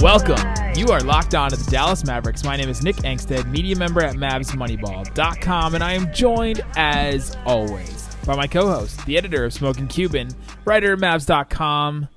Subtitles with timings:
[0.00, 0.36] Welcome.
[0.76, 2.44] You are locked on to the Dallas Mavericks.
[2.44, 8.06] My name is Nick Angstadt, media member at MavsMoneyball.com, and I am joined, as always,
[8.26, 10.28] by my co host, the editor of Smoking Cuban,
[10.66, 12.08] writer of Mavs.com,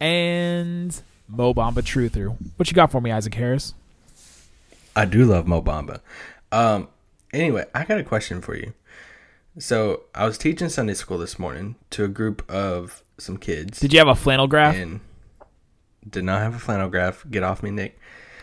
[0.00, 2.34] and Mo Bamba Truther.
[2.56, 3.74] What you got for me, Isaac Harris?
[4.96, 6.00] I do love Mo Bamba.
[6.50, 6.88] Um,
[7.34, 8.72] anyway, I got a question for you.
[9.58, 13.78] So I was teaching Sunday school this morning to a group of some kids.
[13.78, 14.74] Did you have a flannel graph?
[14.74, 15.00] And
[16.08, 17.24] did not have a flannel graph.
[17.30, 17.98] Get off me, Nick.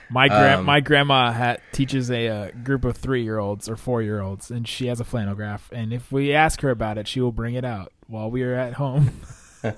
[0.10, 3.76] My gra- Um, my grandma ha- teaches a uh, group of three year olds or
[3.76, 5.70] four year olds, and she has a flannel graph.
[5.74, 8.56] And if we ask her about it, she will bring it out while we are
[8.56, 9.20] at home.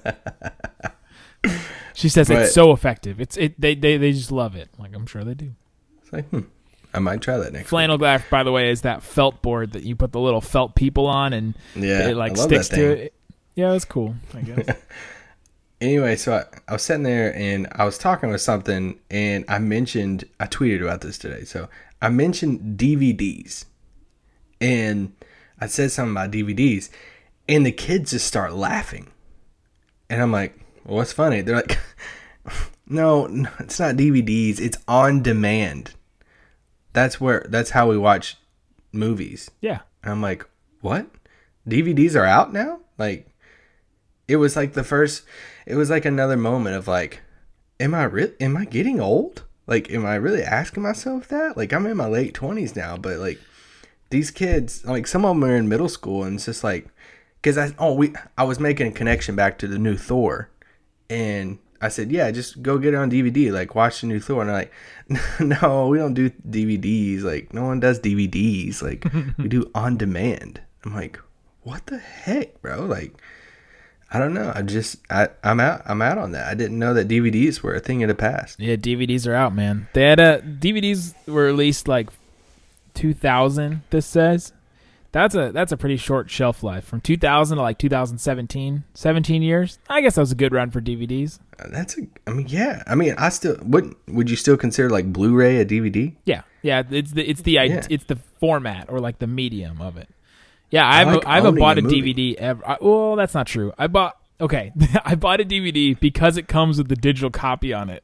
[1.93, 3.19] she says But- it's so effective.
[3.19, 4.69] It's it they, they they just love it.
[4.77, 5.53] Like I'm sure they do.
[6.03, 6.41] It's like, hmm,
[6.93, 7.69] I might try that next.
[7.69, 10.75] Flannel graph, by the way, is that felt board that you put the little felt
[10.75, 11.55] people on, and.
[11.75, 13.13] Yeah, it like sticks to it.
[13.55, 14.15] Yeah, it's cool.
[14.35, 14.77] I guess.
[15.81, 19.59] Anyway, so I, I was sitting there and I was talking with something, and I
[19.59, 21.43] mentioned I tweeted about this today.
[21.43, 21.69] So
[22.01, 23.65] I mentioned DVDs,
[24.59, 25.13] and
[25.59, 26.89] I said something about DVDs,
[27.47, 29.07] and the kids just start laughing,
[30.09, 31.79] and I'm like, well, "What's funny?" They're like,
[32.87, 34.59] "No, no, it's not DVDs.
[34.59, 35.93] It's on demand.
[36.91, 38.37] That's where that's how we watch
[38.91, 39.79] movies." yeah.
[40.03, 40.45] And I'm like,
[40.81, 41.07] what?
[41.67, 42.79] DVDs are out now?
[42.97, 43.27] Like,
[44.27, 45.23] it was like the first,
[45.69, 47.21] it was like another moment of like,
[47.79, 49.43] am I re- am I getting old?
[49.67, 51.55] Like, am I really asking myself that?
[51.55, 53.39] Like, I'm in my late 20s now, but like,
[54.09, 56.87] these kids, like, some of them are in middle school, and it's just like,
[57.39, 60.49] because I, oh, we, I was making a connection back to the new Thor,
[61.07, 64.41] and I said, yeah, just go get it on DVD, like, watch the new Thor.
[64.41, 65.31] And they're like,
[65.61, 67.21] no, we don't do DVDs.
[67.21, 68.81] Like, no one does DVDs.
[68.81, 69.05] Like,
[69.37, 70.61] we do on demand.
[70.83, 71.19] I'm like,
[71.61, 72.85] what the heck, bro?
[72.85, 73.13] Like,
[74.11, 74.51] I don't know.
[74.55, 75.83] I just, I, I'm out.
[75.85, 76.47] I'm out on that.
[76.47, 78.59] I didn't know that DVDs were a thing of the past.
[78.59, 79.87] Yeah, DVDs are out, man.
[79.93, 82.09] They had a DVDs were released like
[82.95, 83.81] 2000.
[83.89, 84.53] This says
[85.11, 88.83] that's a that's a pretty short shelf life from 2000 to like 2017.
[88.93, 89.79] 17 years.
[89.89, 91.39] I guess that was a good run for DVDs.
[91.59, 92.83] Uh, that's a, I mean, yeah.
[92.87, 96.15] I mean, I still, would would you still consider like Blu-ray a DVD?
[96.25, 96.83] Yeah, yeah.
[96.89, 97.85] It's the it's the Yeah.
[97.89, 100.09] it's the format or like the medium of it.
[100.71, 101.83] Yeah, I haven't like I haven't bought a a.
[101.83, 102.67] DVD ever.
[102.67, 103.73] I, well, that's not true.
[103.77, 104.71] I bought okay.
[105.05, 108.03] I bought a DVD because it comes with the digital copy on it.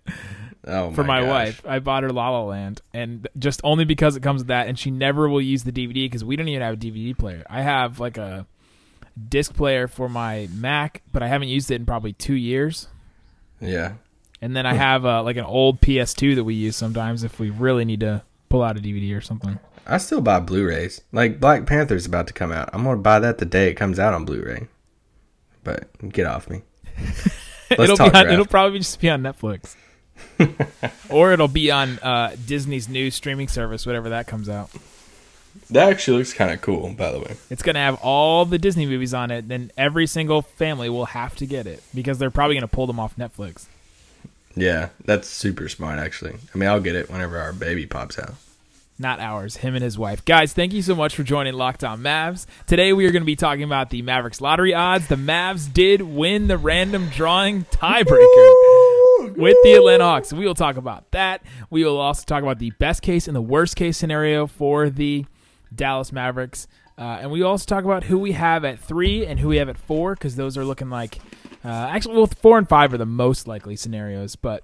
[0.67, 1.29] Oh, for my gosh.
[1.29, 1.61] wife.
[1.67, 4.79] I bought her La La Land, and just only because it comes with that, and
[4.79, 7.45] she never will use the DVD because we don't even have a DVD player.
[7.47, 8.47] I have like a
[9.29, 12.87] disc player for my Mac, but I haven't used it in probably two years.
[13.61, 13.93] Yeah.
[14.41, 17.49] And then I have uh, like an old PS2 that we use sometimes if we
[17.49, 19.59] really need to pull out a DVD or something.
[19.85, 21.01] I still buy Blu-rays.
[21.11, 22.69] Like Black Panther's about to come out.
[22.73, 24.67] I'm gonna buy that the day it comes out on Blu-ray.
[25.63, 26.61] But get off me.
[27.71, 29.75] It'll on, it'll probably just be on Netflix.
[31.09, 34.69] or it'll be on uh, Disney's new streaming service, whatever that comes out.
[35.71, 37.35] That actually looks kind of cool, by the way.
[37.49, 39.47] It's gonna have all the Disney movies on it.
[39.47, 42.99] Then every single family will have to get it because they're probably gonna pull them
[42.99, 43.65] off Netflix.
[44.55, 45.97] Yeah, that's super smart.
[45.97, 48.35] Actually, I mean, I'll get it whenever our baby pops out.
[48.97, 50.23] Not ours, him and his wife.
[50.23, 52.45] Guys, thank you so much for joining Locked On Mavs.
[52.65, 55.07] Today we are going to be talking about the Mavericks lottery odds.
[55.07, 60.31] The Mavs did win the random drawing tiebreaker with the Atlanta Hawks.
[60.31, 61.41] We will talk about that.
[61.69, 65.25] We will also talk about the best case and the worst case scenario for the
[65.75, 66.65] Dallas Mavericks.
[66.97, 69.67] Uh, and we also talk about who we have at three and who we have
[69.67, 71.17] at four because those are looking like
[71.65, 74.63] uh, actually well four and five are the most likely scenarios, but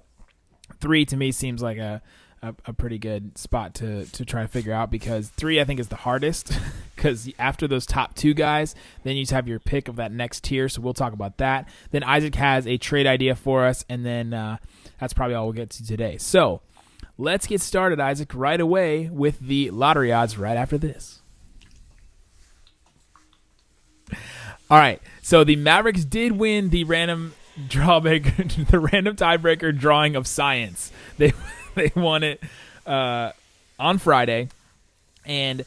[0.80, 2.00] three to me seems like a,
[2.42, 5.78] a, a pretty good spot to, to try to figure out because three I think
[5.78, 6.52] is the hardest
[6.96, 8.74] because after those top two guys,
[9.04, 10.68] then you have your pick of that next tier.
[10.68, 11.68] So we'll talk about that.
[11.90, 14.56] Then Isaac has a trade idea for us, and then uh,
[14.98, 16.18] that's probably all we'll get to today.
[16.18, 16.60] So
[17.16, 21.22] let's get started, Isaac, right away with the lottery odds right after this.
[24.70, 25.00] All right.
[25.22, 27.34] So the Mavericks did win the random
[27.68, 28.22] drawback,
[28.70, 30.90] the random tiebreaker drawing of science.
[31.18, 31.32] They
[31.74, 32.42] they won it
[32.86, 33.32] uh,
[33.78, 34.48] on Friday,
[35.24, 35.64] and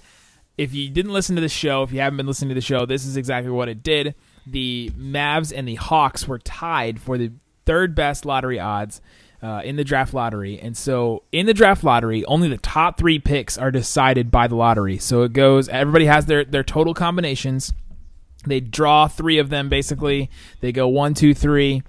[0.58, 2.86] if you didn't listen to the show, if you haven't been listening to the show,
[2.86, 4.16] this is exactly what it did.
[4.48, 7.32] The Mavs and the Hawks were tied for the
[7.66, 9.02] third best lottery odds.
[9.42, 10.60] uh, in the draft lottery.
[10.60, 14.56] And so in the draft lottery, only the top three picks are decided by the
[14.56, 14.98] lottery.
[14.98, 17.72] So it goes, everybody has their, their total combinations.
[18.48, 20.32] They draw three of them basically.
[20.62, 21.84] They go one, two, three.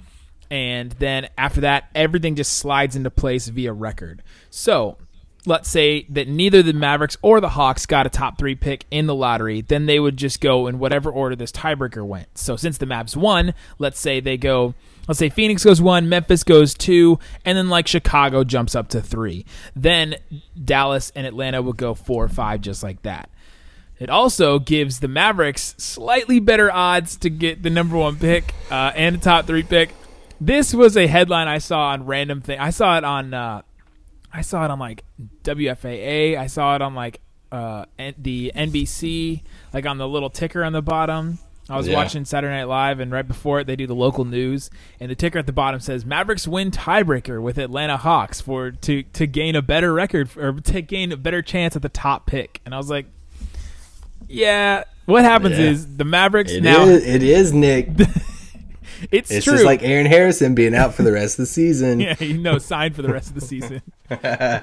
[0.50, 4.22] And then after that, everything just slides into place via record.
[4.50, 4.96] So
[5.46, 9.06] let's say that neither the Mavericks or the Hawks got a top three pick in
[9.06, 12.36] the lottery, then they would just go in whatever order this tiebreaker went.
[12.36, 14.74] So since the Mavs won, let's say they go,
[15.06, 19.00] let's say Phoenix goes one, Memphis goes two, and then like Chicago jumps up to
[19.00, 19.46] three.
[19.74, 20.16] Then
[20.62, 23.30] Dallas and Atlanta would go four or five, just like that.
[23.98, 28.92] It also gives the Mavericks slightly better odds to get the number one pick uh,
[28.94, 29.90] and a top three pick.
[30.40, 32.58] This was a headline I saw on random thing.
[32.58, 33.62] I saw it on uh,
[34.32, 35.02] I saw it on like
[35.44, 36.36] WFAA.
[36.38, 39.42] I saw it on like uh, N- the NBC,
[39.72, 41.38] like on the little ticker on the bottom.
[41.68, 41.94] I was Yeah.
[41.96, 45.16] watching Saturday Night Live, and right before it, they do the local news, and the
[45.16, 49.56] ticker at the bottom says Mavericks win tiebreaker with Atlanta Hawks for to to gain
[49.56, 52.60] a better record or to gain a better chance at the top pick.
[52.64, 53.06] And I was like,
[54.28, 54.84] yeah.
[55.06, 55.66] What happens Yeah.
[55.66, 56.84] is the Mavericks It now.
[56.84, 57.88] is- It is Nick.
[59.10, 59.54] it's, It's true.
[59.54, 62.00] just like Aaron Harrison being out for the rest of the season.
[62.00, 63.82] yeah, you know, signed for the rest of the season.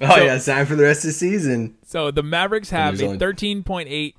[0.00, 1.76] Oh So- yeah, sign for the rest of the season.
[1.84, 4.16] So the Mavericks have a thirteen point eight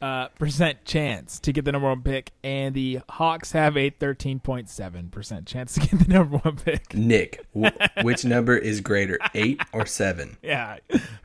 [0.00, 4.38] uh, percent chance to get the number one pick, and the Hawks have a thirteen
[4.38, 6.94] point seven percent chance to get the number one pick.
[6.94, 7.72] Nick, w-
[8.02, 10.36] which number is greater, eight or seven?
[10.42, 10.76] Yeah.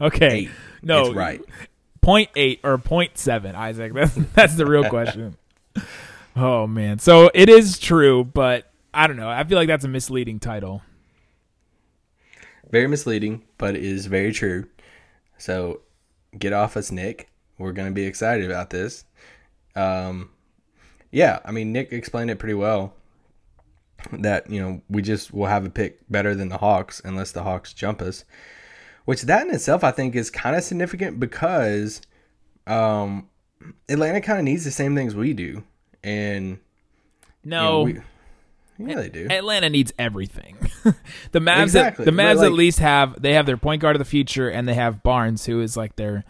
[0.02, 0.38] Okay.
[0.44, 0.50] Eight.
[0.82, 1.42] No, It's right.
[2.02, 3.94] Point eight or point seven, Isaac.
[3.94, 5.36] That's that's the real question.
[6.40, 7.00] Oh man.
[7.00, 9.30] So it is true, but I don't know.
[9.30, 10.82] I feel like that's a misleading title.
[12.70, 14.68] Very misleading, but it is very true.
[15.38, 15.82] So
[16.38, 17.30] get off us, Nick.
[17.58, 19.06] We're gonna be excited about this.
[19.76, 20.30] Um,
[21.12, 22.94] yeah, I mean Nick explained it pretty well.
[24.14, 27.44] That you know we just will have a pick better than the Hawks unless the
[27.44, 28.24] Hawks jump us.
[29.06, 32.02] Which that in itself I think is kind of significant because
[32.68, 33.28] um,
[33.90, 35.64] Atlanta kind of needs the same things we do,
[36.04, 36.48] and
[37.44, 37.84] you know, No.
[37.84, 38.00] we,
[38.88, 39.28] yeah, they do.
[39.30, 40.58] Atlanta needs everything.
[41.32, 44.06] the Mavs, Exactly, the Mavs at least have they have their point guard of the
[44.06, 46.24] future, and they have Barnes, who is like their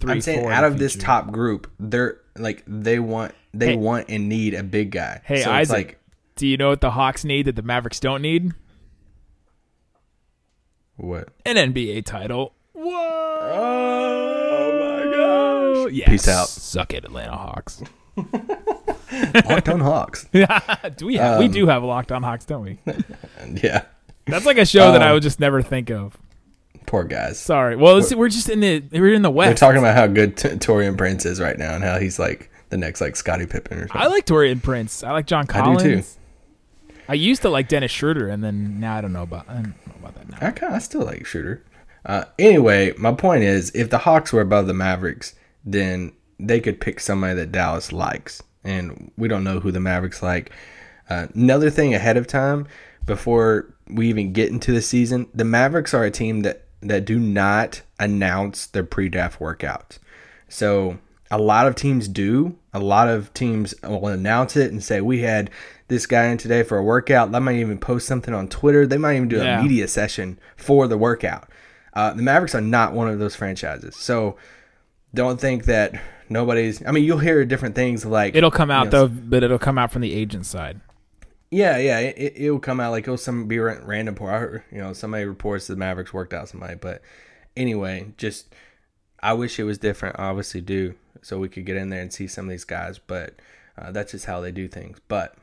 [0.00, 0.12] three.
[0.12, 3.76] I'm saying out of this top group, they're like they want they Hey.
[3.76, 5.20] want and need a big guy.
[5.24, 5.98] Hey so Isaac, like
[6.34, 8.52] do you know what the Hawks need that the Mavericks don't need?
[10.96, 11.28] what?
[11.46, 12.54] An NBA title.
[12.72, 12.88] Whoa!
[13.54, 15.92] Oh my gosh!
[15.92, 16.08] Yes.
[16.08, 16.48] Peace out.
[16.48, 17.82] Suck it, Atlanta Hawks.
[19.48, 20.24] Locked on Hawks.
[20.32, 21.38] do we have?
[21.38, 22.78] we Um, do have locked on Hawks, don't we?
[23.62, 23.82] yeah,
[24.26, 26.16] That's like a show that I Um, would just never think of.
[26.86, 27.38] poor guys.
[27.38, 27.76] Sorry.
[27.76, 29.50] Well, it's, we're just in the we're in the West.
[29.62, 32.50] We're talking about how good T- Taurean Prince is right now and how he's like
[32.70, 34.00] the next like Scottie Pippen or something.
[34.00, 35.02] I like Taurean Prince.
[35.04, 36.14] I like John I do Collins.
[36.14, 36.18] too.
[37.08, 39.66] I used to like Dennis Schroeder, and then now I don't know about I don't
[39.86, 40.38] know about that now.
[40.46, 41.64] I kind I still like Shooter.
[42.06, 45.34] Uh, anyway, my point is, if the Hawks were above the Mavericks,
[45.64, 50.22] then they could pick somebody that Dallas likes, and we don't know who the Mavericks
[50.22, 50.50] like.
[51.10, 52.66] Uh, another thing ahead of time,
[53.04, 57.18] before we even get into the season, the Mavericks are a team that that do
[57.18, 59.98] not announce their pre-draft workouts.
[60.48, 60.98] So
[61.30, 62.56] a lot of teams do.
[62.74, 65.48] A lot of teams will announce it and say we had
[65.86, 67.30] this guy in today for a workout.
[67.30, 68.84] They might even post something on Twitter.
[68.84, 69.60] They might even do Yeah.
[69.60, 71.48] a media session for the workout.
[71.94, 73.94] Uh, the Mavericks are not one of those franchises.
[73.94, 74.36] So
[75.14, 75.92] don't think that
[76.32, 76.84] nobody's.
[76.84, 79.58] I mean, you'll hear different things like It'll come out you know, though, but it'll
[79.58, 80.80] come out from the agent side.
[81.50, 84.64] yeah, yeah, it, it will come out like it'll some be random report.
[84.72, 87.02] You know, somebody reports the Mavericks worked out somebody, but
[87.56, 88.54] anyway, just
[89.22, 90.18] I wish it was different.
[90.18, 92.98] I obviously do, so we could get in there and see some of these guys,
[92.98, 93.34] but
[93.78, 94.98] uh, that's just how they do things.
[95.08, 95.34] But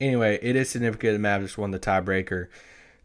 [0.00, 1.14] anyway, it is significant.
[1.14, 2.48] The Mavericks won the tiebreaker.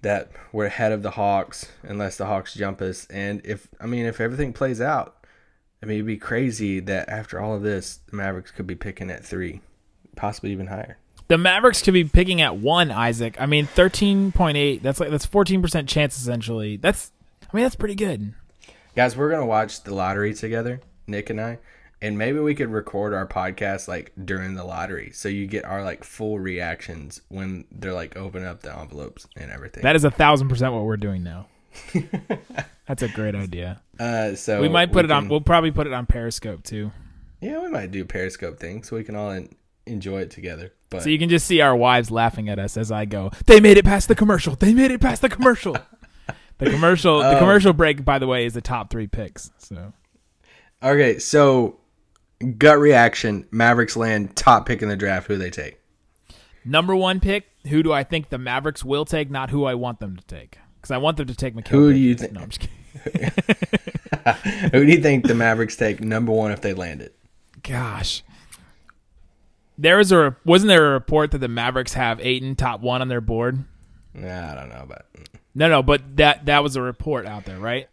[0.03, 4.05] That we're ahead of the Hawks unless the Hawks jump us, and if I mean
[4.05, 5.16] if everything plays out,
[5.81, 9.10] I mean it'd be crazy that after all of this, the Mavericks could be picking
[9.12, 9.62] at three,
[10.15, 10.98] possibly even higher.
[11.27, 13.39] The Mavericks could be picking at one, Isaac.
[13.39, 14.81] I mean, thirteen point eight.
[14.81, 16.77] That's like that's fourteen percent chance essentially.
[16.77, 18.34] That's I mean that's pretty good.
[18.96, 21.60] Guys, we're gonna watch the lottery together, Nick and I,
[22.01, 25.84] and maybe we could record our podcast like during the lottery, so you get our
[25.84, 29.84] like full reactions when they're like open up the envelopes and everything.
[29.84, 31.48] That is a thousand percent what we're doing now.
[32.88, 33.82] that's a great idea.
[34.00, 35.24] uh, so We might put it on.
[35.24, 36.91] can- We'll probably put it on Periscope too,
[37.41, 39.50] yeah, we might do Periscope thing, so we can all en-
[39.86, 40.74] enjoy it together.
[40.89, 43.32] But so you can just see our wives laughing at us as I go.
[43.46, 44.56] They made it past the commercial.
[44.56, 45.77] They made it past the commercial.
[46.58, 47.20] the commercial.
[47.20, 47.39] The Oh.
[47.39, 49.51] commercial break, by the way, is the top three picks.
[49.58, 49.91] So
[50.82, 51.79] okay, so
[52.58, 55.27] gut reaction: Mavericks land top pick in the draft.
[55.27, 55.79] Who they take?
[56.65, 57.46] number one pick.
[57.70, 60.58] who do I think the Mavericks will take, not who I want them to take.
[60.88, 61.67] Because I want them to take Mikal.
[61.67, 62.62] Who do you think- No, I'm just
[63.03, 63.29] kidding.
[64.72, 67.13] Who do you think the Mavericks take number one if they land it?
[67.62, 68.24] Gosh.
[69.77, 73.10] There was a wasn't there a report that the Mavericks have Ayton top one on
[73.10, 73.65] their board?
[74.13, 75.06] Nah, I don't know about.
[75.53, 77.88] No, no, but that that was a report out there, right?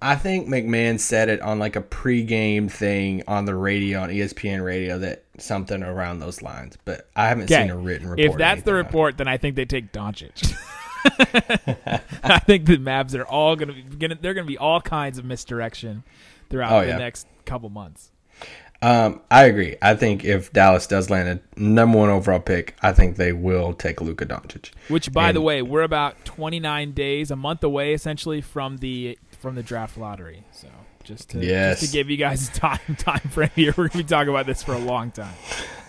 [0.00, 4.64] I think MacMahon said it on like a pregame thing on the radio on ESPN
[4.64, 7.62] radio that something around those lines, but I haven't Okay.
[7.62, 8.20] seen a written report.
[8.32, 8.82] If that's the anything on it.
[8.86, 10.54] report, then I think they take Doncic.
[12.24, 15.24] I think the Mavs are all gonna be gonna they're gonna be all kinds of
[15.24, 16.02] misdirection
[16.50, 16.98] throughout Oh, the yeah.
[16.98, 18.10] next couple months.
[18.82, 19.76] Um, I agree.
[19.80, 23.72] I think if Dallas does land a number one overall pick, I think they will
[23.72, 24.72] take Luka Doncic.
[24.88, 29.54] Which, by the way, we're about 29 days, a month away, essentially from the from
[29.54, 30.44] the draft lottery.
[30.52, 30.68] So
[31.02, 31.80] just to Yes.
[31.80, 34.46] just to give you guys a time time frame here, we're gonna be talking about
[34.46, 35.34] this for a long time.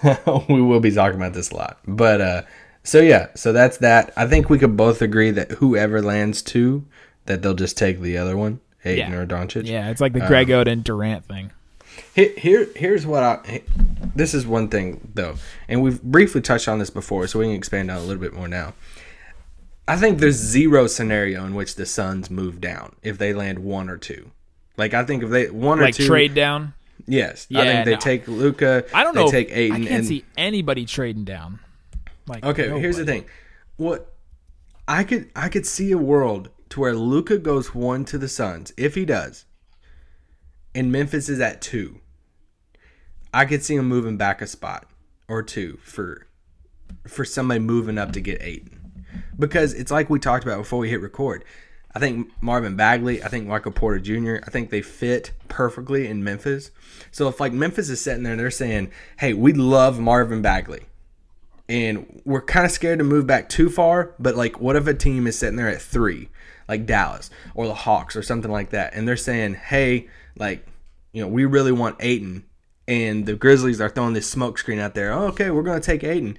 [0.50, 1.80] we will be talking about this a lot.
[1.86, 2.42] But uh
[2.86, 4.14] so yeah, so that's that.
[4.16, 6.86] I think we could both agree that whoever lands two,
[7.26, 9.18] that they'll just take the other one, Ayton Yeah.
[9.18, 9.66] or Doncic.
[9.66, 11.52] Yeah, it's like the Um, Greg Oden Durant thing.
[12.14, 13.62] Here, here here's what I
[14.16, 15.36] this is one thing though,
[15.68, 18.22] and we've briefly touched on this before, so we can expand on it a little
[18.22, 18.74] bit more now.
[19.88, 23.88] I think there's zero scenario in which the Suns move down if they land one
[23.90, 24.32] or two.
[24.78, 26.74] Like I think if they one or two trade down.
[27.08, 27.98] Yes, Yeah, I think they no.
[28.00, 28.84] take Luka.
[28.94, 29.30] I don't they know.
[29.32, 31.60] Take Ayton I can't and see anybody trading down.
[32.28, 33.26] Like Okay, here's the thing.
[33.78, 34.14] What
[34.88, 38.74] I could I could see a world to where Luka goes one to the Suns
[38.78, 39.46] if he does,
[40.74, 42.02] and Memphis is at two.
[43.34, 44.88] I could see him moving back a spot
[45.28, 46.28] or two for
[47.08, 48.68] for somebody moving up to get eight,
[49.38, 51.44] because it's like we talked about before we hit record.
[51.94, 56.26] I think Marvin Bagley, I think Michael Porter Jr., I think they fit perfectly in
[56.26, 56.72] Memphis.
[57.12, 60.84] So if like Memphis is sitting there and they're saying, "Hey, we love Marvin Bagley,"
[61.68, 64.14] and we're kind of scared to move back too far.
[64.20, 66.30] But like, what if a team is sitting there at three,
[66.68, 70.08] like Dallas or the Hawks or something like that, and they're saying, "Hey,
[70.38, 70.66] like,
[71.12, 72.46] you know, we really want Ayton,"
[72.88, 75.12] and the Grizzlies are throwing this smoke screen out there.
[75.12, 76.38] Oh, okay, we're going to take Ayton.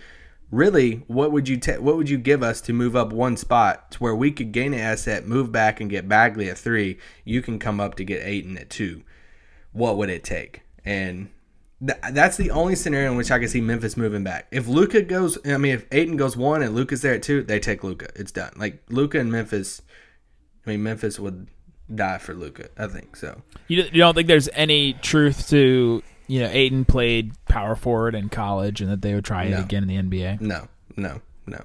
[0.52, 3.90] Really, what would you ta- what would you give us to move up one spot
[3.92, 6.99] to where we could gain an asset, move back, and get Bagley at three?
[7.25, 9.02] You can come up to get Ayton at two.
[9.73, 10.62] What would it take?
[10.85, 11.30] And
[11.85, 14.47] Th- that's the only scenario in which I can see Memphis moving back.
[14.50, 17.61] If Luka goes, I mean, if Ayton goes one and Luka's there at two, they
[17.61, 18.09] take Luka.
[18.14, 18.52] It's done.
[18.56, 19.83] Like Luka and Memphis.
[20.66, 21.49] I mean, Memphis would
[21.95, 22.68] die for Luka.
[22.78, 23.42] I think so.
[23.68, 28.28] You, you don't think there's any truth to you know Ayton played power forward in
[28.30, 30.40] college and that they would try it again in the NBA?
[30.40, 31.62] No, no, no.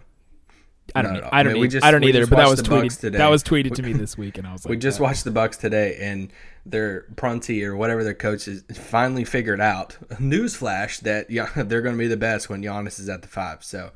[0.94, 1.16] I don't.
[1.16, 1.34] I don't.
[1.34, 2.28] I mean, we just- I don't either.
[2.28, 3.00] But that was tweeted.
[3.00, 3.18] today.
[3.18, 5.24] That was tweeted to me this week, and I was like, We just "Oh." watched
[5.24, 6.32] the Bucks today, and
[6.66, 9.98] their Prunty or whatever their coach is finally figured out.
[10.20, 13.64] Newsflash that yeah, they're going to be the best when Giannis is at the five.
[13.64, 13.92] So,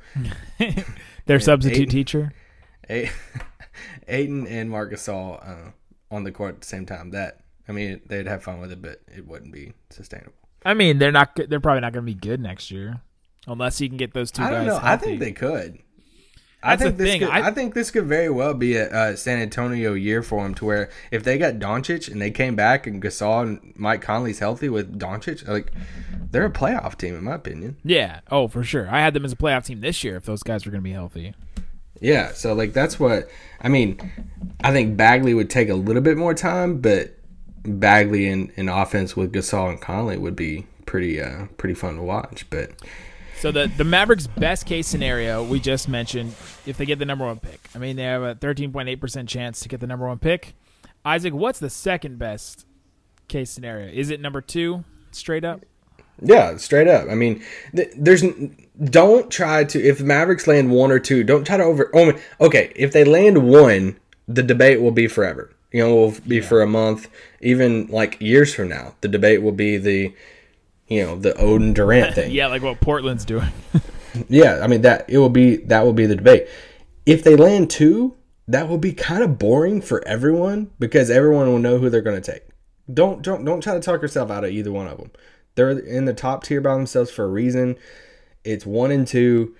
[1.26, 1.88] their substitute Ayton.
[1.90, 2.32] teacher.
[2.90, 3.10] A-
[4.08, 5.70] Ayton and Marc Gasol uh,
[6.10, 7.10] on the court at the same time.
[7.10, 10.32] That I mean, they'd have fun with it, but it wouldn't be sustainable.
[10.64, 11.34] I mean, they're not.
[11.34, 13.00] good- They're probably not going to be good next year,
[13.46, 14.68] unless you can get those two I don't guys.
[14.68, 14.80] know.
[14.82, 15.78] I think they could.
[16.72, 17.20] I think this thing.
[17.20, 20.44] Could, I- I, think this could very well be a, uh San Antonio year for
[20.44, 24.02] him, to where if they got Doncic and they came back and Gasol and Mike
[24.02, 25.72] Conley's healthy with Doncic, like
[26.30, 27.76] they're a playoff team in my opinion.
[27.84, 28.20] Yeah.
[28.30, 28.88] Oh, for sure.
[28.90, 30.88] I had them as a playoff team this year if those guys were going to
[30.88, 31.34] be healthy.
[32.00, 33.28] Yeah, so like that's what
[33.60, 33.98] I mean.
[34.62, 37.14] I think Bagley would take a little bit more time, but
[37.64, 42.02] Bagley in, in offense with Gasol and Conley would be pretty uh pretty fun to
[42.02, 42.46] watch.
[42.50, 42.70] But
[43.40, 47.24] So the the Mavericks' best case scenario we just mentioned, if they get the number
[47.24, 49.86] one pick, I mean they have a thirteen point eight percent chance to get the
[49.86, 50.54] number one pick.
[51.04, 52.66] Isaac, what's the second best
[53.28, 53.92] case scenario?
[53.92, 55.60] Is it number two, straight up?
[56.20, 57.08] Yeah, straight up.
[57.10, 58.24] I mean, th- there's
[58.82, 61.90] don't try to if Mavericks land one or two, don't try to over.
[61.94, 65.52] Oh, okay, if they land one, the debate will be forever.
[65.72, 67.08] You know, will be for a month,
[67.42, 68.94] even like years from now.
[69.02, 70.14] The debate will be the,
[70.88, 72.30] you know, the Oden Durant thing.
[72.32, 73.48] Yeah, like what Portland's doing.
[74.28, 76.48] Yeah, I mean that it will be that will be the debate.
[77.04, 78.16] If they land two,
[78.48, 82.20] that will be kind of boring for everyone because everyone will know who they're going
[82.20, 82.42] to take.
[82.92, 85.10] Don't don't don't try to talk yourself out of either one of them.
[85.54, 87.76] They're in the top tier by themselves for a reason.
[88.44, 89.54] It's one and two.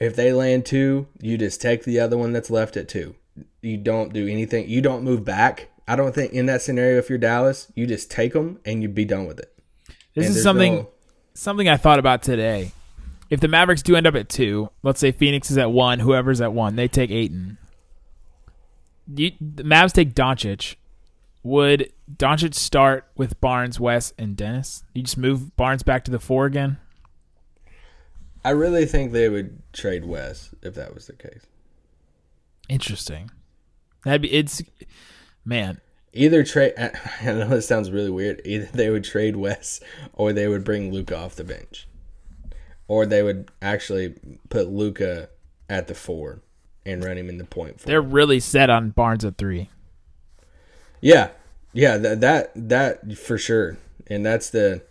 [0.00, 3.14] If they land two, you just take the other one that's left at two.
[3.62, 4.68] You don't do anything.
[4.68, 5.68] You don't move back.
[5.86, 8.88] I don't think in that scenario, if you're Dallas, you just take them and you
[8.88, 9.53] be done with it.
[10.14, 10.88] This And is something no-
[11.34, 12.72] something I thought about today.
[13.30, 16.40] If the Mavericks do end up at two, let's say Phoenix is at one, whoever's
[16.40, 17.58] at one, they take Ayton.
[19.12, 20.76] You, the Mavs take Doncic.
[21.42, 24.84] Would Doncic start with Barnes, West, and Dennis?
[24.94, 26.78] You just move Barnes back to the four again.
[28.44, 31.46] I really think they would trade Wes if that was the case.
[32.68, 33.30] Interesting.
[34.04, 34.62] That'd be it's
[35.44, 35.80] man.
[36.14, 36.72] Either trade.
[36.78, 38.40] I know this sounds really weird.
[38.44, 39.80] Either they would trade Wes,
[40.12, 41.86] or they would bring Luka off the bench,
[42.88, 44.14] or they would actually
[44.48, 45.28] put Luka
[45.68, 46.40] at the four
[46.86, 47.90] and run him in the point four.
[47.90, 49.70] They're really set on Barnes at three.
[51.00, 51.30] Yeah,
[51.72, 54.82] yeah, that that that for sure, and that's the.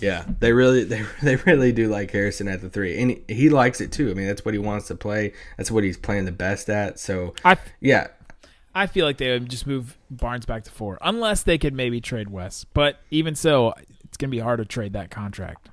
[0.00, 3.50] Yeah, they really they they really do like Harrison at the three, and he, he
[3.50, 4.10] likes it too.
[4.10, 5.32] I mean, that's what he wants to play.
[5.56, 6.98] That's what he's playing the best at.
[6.98, 8.08] So I yeah,
[8.74, 12.00] I feel like they would just move Barnes back to four, unless they could maybe
[12.00, 12.64] trade Wes.
[12.64, 13.74] But even so,
[14.04, 15.68] it's gonna be hard to trade that contract.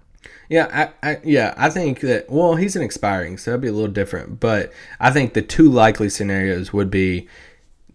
[0.49, 3.73] Yeah, I, I yeah, I think that well, he's an expiring, so that'd be a
[3.73, 4.39] little different.
[4.39, 7.27] But I think the two likely scenarios would be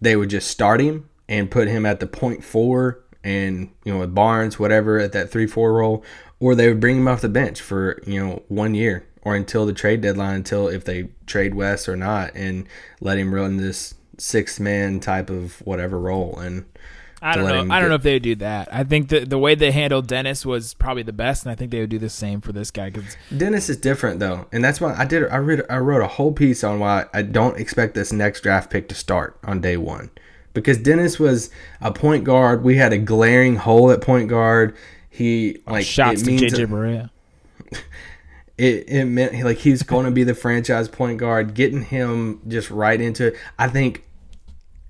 [0.01, 3.99] they would just start him and put him at the point four and you know
[3.99, 6.03] with Barnes, whatever, at that three four role,
[6.39, 9.65] or they would bring him off the bench for, you know, one year or until
[9.65, 12.67] the trade deadline, until if they trade Wes or not, and
[13.01, 16.65] let him run this six man type of whatever role and
[17.21, 17.53] I don't know.
[17.53, 18.67] I don't get- know if they would do that.
[18.71, 21.71] I think the the way they handled Dennis was probably the best, and I think
[21.71, 24.79] they would do the same for this guy because Dennis is different though, and that's
[24.79, 25.27] why I did.
[25.29, 25.63] I read.
[25.67, 28.95] I wrote a whole piece on why I don't expect this next draft pick to
[28.95, 30.11] start on day one,
[30.53, 31.49] because Dennis was
[31.81, 32.63] a point guard.
[32.63, 34.75] We had a glaring hole at point guard.
[35.09, 37.09] He like shots it to means JJ Barea.
[38.57, 41.53] it, it meant like he's going to be the franchise point guard.
[41.53, 43.35] Getting him just right into it.
[43.57, 44.03] I think.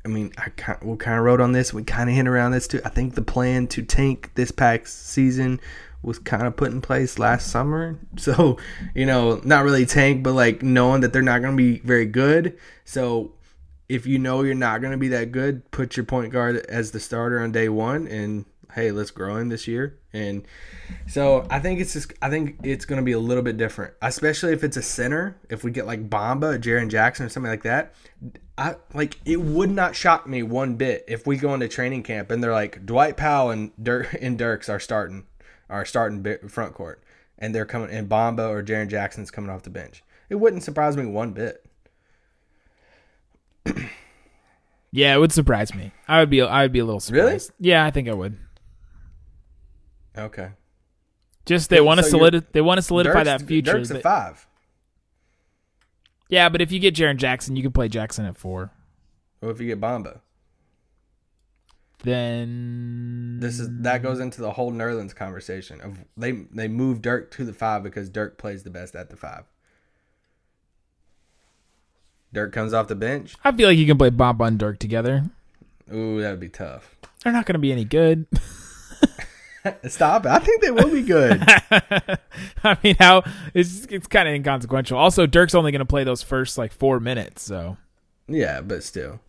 [0.04, 1.74] I mean, I kind we kind of wrote on this.
[1.74, 2.80] We kind of hint around this too.
[2.86, 5.60] I think the plan to tank this past season
[6.04, 7.98] was kind of put in place last summer.
[8.18, 8.58] So,
[8.94, 12.06] you know, not really tank, but like knowing that they're not going to be very
[12.06, 12.58] good.
[12.86, 13.34] So,
[13.90, 16.92] if you know you're not going to be that good, put your point guard as
[16.92, 18.46] the starter on day one, and
[18.76, 19.98] hey, let's grow him this year.
[20.12, 20.46] And
[21.08, 23.94] so I think it's just I think it's going to be a little bit different,
[24.02, 25.38] especially if it's a center.
[25.50, 27.96] If we get like Bamba, Jaren Jackson, or something like that,
[28.58, 32.30] I like it would not shock me one bit if we go into training camp
[32.30, 35.26] and they're like Dwight Powell and Dirk and Dirks are starting,
[35.70, 37.02] are starting front court,
[37.40, 40.04] and they're coming and Bamba or Jaren Jackson's coming off the bench.
[40.30, 41.66] It wouldn't surprise me one bit.
[44.92, 45.92] Yeah, it would surprise me.
[46.08, 47.52] I would be I would be a little surprised.
[47.60, 47.70] Really?
[47.70, 48.38] Yeah, I think I would.
[50.18, 50.50] Okay.
[51.46, 53.74] Just they want to So solidi- they want to solidify Dirk's- that future.
[53.74, 54.48] Dirk's a They- five.
[56.30, 58.72] yeah, but if you get Jaren Jackson, you can play Jackson at four.
[59.42, 60.20] What if you get Bamba?
[62.04, 67.32] Then This is that goes into the whole Nerlens conversation of they they move Dirk
[67.32, 69.44] to the five because Dirk plays the best at the five.
[72.34, 73.36] Dirk comes off the bench.
[73.44, 75.26] I feel like you can play Bob and Dirk together.
[75.94, 76.96] Ooh, that would be tough.
[77.24, 78.26] They're not going to be any good.
[79.88, 80.30] Stop it!
[80.32, 81.42] I think they will be good.
[82.64, 83.24] I mean, how
[83.54, 84.98] it's it's kind of inconsequential.
[84.98, 87.78] Also, Dirk's only going to play those first like four minutes, so
[88.28, 89.20] yeah, but still.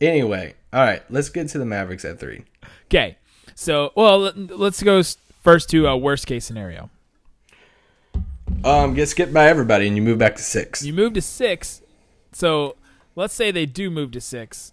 [0.00, 2.44] Anyway, all right, let's get to the Mavericks at three.
[2.86, 3.16] okay.
[3.54, 5.02] So, well, let- let's go
[5.42, 6.90] first to a worst case scenario.
[8.64, 10.84] Um, get skipped by everybody, and you move back to six.
[10.84, 11.82] You move to six.
[12.32, 12.76] So,
[13.16, 14.72] let's say they do move to six.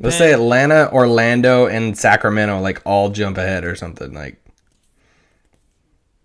[0.00, 4.42] Let's say Atlanta, Orlando, and Sacramento like all jump ahead or something like.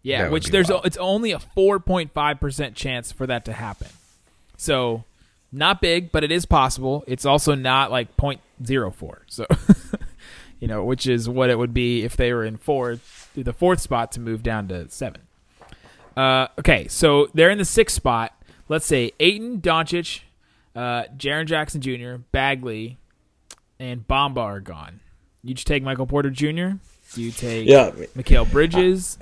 [0.03, 0.86] Yeah, which there's wild.
[0.86, 3.88] it's only a 4.5% chance for that to happen.
[4.57, 5.05] So,
[5.51, 7.05] not big, but it is possible.
[7.07, 9.17] It's also not like 0.04.
[9.27, 9.45] So,
[10.59, 13.79] you know, which is what it would be if they were in fourth, the fourth
[13.79, 15.21] spot to move down to 7.
[16.17, 18.33] Uh, okay, so they're in the sixth spot.
[18.69, 20.21] Let's say Ayton, Doncic,
[20.75, 22.97] uh, Jaren Jackson Jr., Bagley,
[23.79, 24.99] and Bamba are gone.
[25.43, 26.77] You just take Michael Porter Jr.
[27.13, 27.91] Do you take Yeah.
[28.17, 29.17] Mikal Bridges?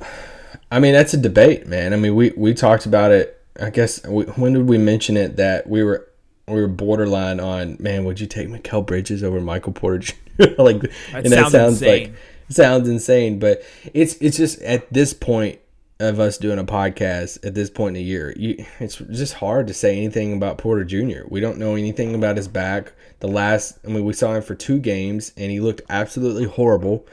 [0.70, 1.94] I mean, that's a debate, man.
[1.94, 3.38] I mean, we we talked about it.
[3.60, 6.08] I guess we, when did we mention it that we were
[6.48, 8.06] we were borderline on man?
[8.06, 10.14] Would you take Mikal Bridges over Michael Porter Jr.?
[10.58, 10.84] like,
[11.14, 12.04] and that sounds sounds insane.
[12.04, 12.14] like
[12.50, 15.60] sounds insane, but it's it's just at this point
[16.02, 19.68] of us doing a podcast at this point in the year, you, it's just hard
[19.68, 21.28] to say anything about Porter Jr.
[21.30, 22.94] We don't know anything about his back.
[23.20, 27.06] The last, I mean, we saw him for two games, and he looked absolutely horrible.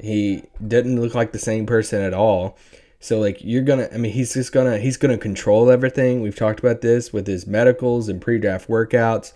[0.00, 2.58] He didn't look like the same person at all.
[2.98, 6.20] So like you're gonna, I mean, he's just gonna, he's gonna control everything.
[6.20, 9.32] We've talked about this with his medicals and pre-draft workouts.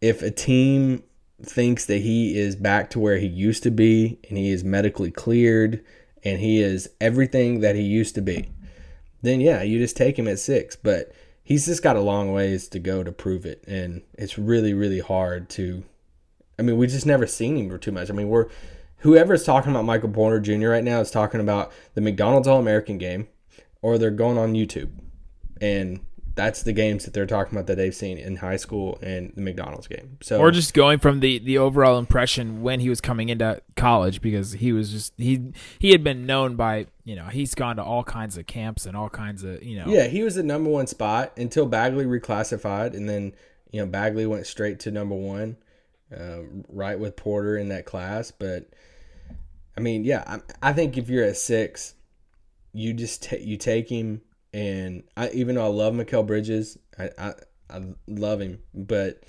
[0.00, 1.02] If a team
[1.42, 5.10] thinks that he is back to where he used to be and he is medically
[5.10, 5.84] cleared
[6.24, 8.50] and he is everything that he used to be,
[9.22, 10.76] then yeah, you just take him at six.
[10.76, 14.74] But he's just got a long ways to go to prove it, and it's really,
[14.74, 15.84] really hard to.
[16.58, 18.10] I mean, we just never seen him for too much.
[18.10, 18.48] I mean, we're
[18.98, 20.68] whoever's talking about Michael Porter Jr.
[20.68, 23.28] right now is talking about the McDonald's All American game,
[23.80, 24.90] or they're going on YouTube,
[25.60, 26.00] and
[26.38, 29.40] that's the games that they're talking about that they've seen in high school and the
[29.40, 30.18] McDonald's game.
[30.22, 34.22] So or just going from the the overall impression when he was coming into college
[34.22, 37.82] because he was just he he had been known by you know he's gone to
[37.82, 40.70] all kinds of camps and all kinds of you know yeah, he was the number
[40.70, 43.34] one spot until Bagley reclassified, and then
[43.72, 45.56] you know Bagley went straight to number one,
[46.16, 48.30] uh, right with Porter in that class.
[48.30, 48.68] But
[49.76, 50.22] I mean, yeah,
[50.62, 51.94] I, I think if you're at six,
[52.72, 54.20] you just ta- you take him,
[54.52, 57.34] and I even though I love Mikal Bridges, I, I
[57.70, 59.22] I love him, but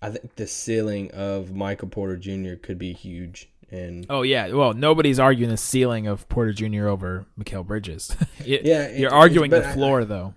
[0.00, 2.54] I think the ceiling of Michael Porter Jr.
[2.60, 3.48] could be huge.
[3.70, 6.88] And Oh yeah, well nobody's arguing the ceiling of Porter Jr.
[6.88, 8.14] over Mikal Bridges.
[8.44, 10.34] It- Yeah, it- you're arguing the I- floor though.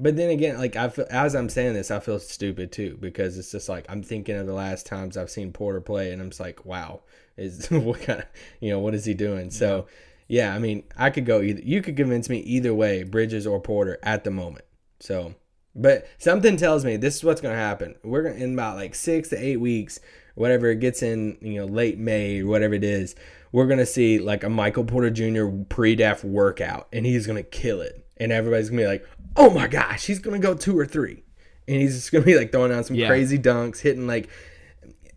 [0.00, 3.36] But then again, like I feel, as I'm saying this, I feel stupid too because
[3.36, 6.30] it's just like I'm thinking of the last times I've seen Porter play, and I'm
[6.30, 7.00] just like, wow,
[7.36, 8.26] is what kind of
[8.60, 9.50] you know what is he doing?
[9.50, 9.86] So
[10.28, 11.62] yeah, I mean, I could go either.
[11.62, 14.64] You could convince me either way, Bridges or Porter at the moment.
[15.00, 15.34] So,
[15.74, 17.96] but something tells me this is what's going to happen.
[18.04, 19.98] We're gonna in about like six to eight weeks,
[20.34, 23.14] whatever it gets in, you know, late May, whatever it is.
[23.50, 25.46] We're gonna see like a Michael Porter Jr.
[25.70, 30.04] pre-DAF workout, and he's gonna kill it, and everybody's gonna be like, "Oh my gosh,
[30.06, 31.22] he's gonna go two or three.
[31.66, 33.08] and he's just gonna be like throwing out some Yeah.
[33.08, 34.28] crazy dunks, hitting like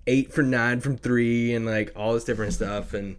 [0.07, 3.15] eight for nine from three, and like all this different stuff, and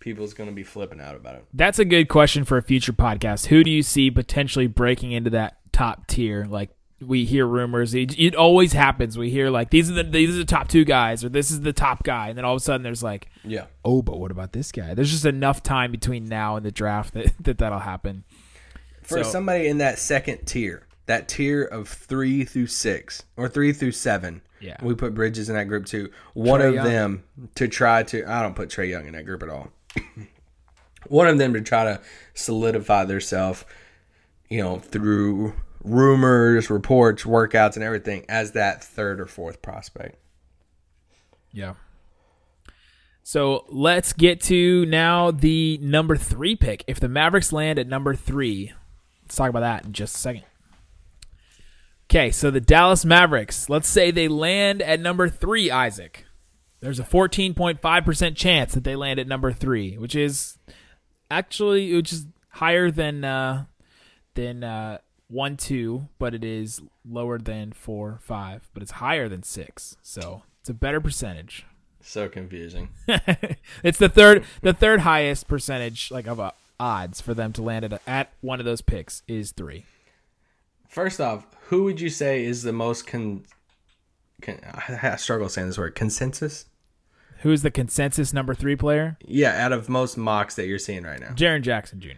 [0.00, 1.44] people's gonna be flipping out about it.
[1.54, 3.46] That's a good question for a future podcast.
[3.46, 6.46] Who do you see potentially breaking into that top tier?
[6.48, 9.16] Like we hear rumors, it, it always happens.
[9.16, 11.60] We hear like these are the these are the top two guys, or this is
[11.60, 13.66] the top guy, and then all of a sudden there's like, Yeah.
[13.84, 14.92] oh, but what about this guy?
[14.94, 18.24] There's just enough time between now and the draft that, that that'll happen.
[19.02, 23.72] for So- somebody in that second tier, that tier of three through six or three
[23.72, 24.42] through seven.
[24.60, 24.76] Yeah.
[24.82, 26.10] we put Bridges in that group too.
[26.34, 26.84] One of Young.
[26.84, 28.30] them to try to.
[28.30, 29.68] I don't put Trae Young in that group at all.
[31.06, 32.00] One of them to try to
[32.34, 33.64] solidify themselves,
[34.48, 40.16] you know, through rumors, reports, workouts, and everything as that third or fourth prospect.
[41.52, 41.74] Yeah.
[43.22, 46.84] So let's get to now the number three pick.
[46.86, 48.72] If the Mavericks land at number three,
[49.22, 50.44] let's talk about that in just a second.
[52.10, 56.24] Okay, so the Dallas Mavericks, let's say they land at number three, Isaac.
[56.80, 60.58] There's a 14.5% chance that they land at number three, which is
[61.30, 63.64] actually which is higher than uh,
[64.34, 69.42] than uh, one two, but it is lower than four five, but it's higher than
[69.42, 69.96] six.
[70.02, 71.66] So it's a better percentage.
[72.02, 72.90] So confusing.
[73.82, 77.84] it's the third the third highest percentage like of uh, odds for them to land
[77.84, 79.84] at, at one of those picks is three.
[80.88, 83.44] First off, who would you say is the most con?
[84.42, 85.94] con I struggle saying this word.
[85.94, 86.64] Consensus.
[87.40, 89.16] Who's the consensus number three player?
[89.24, 91.30] Yeah, out of most mocks that you're seeing right now.
[91.30, 92.10] Jaren Jackson Jr.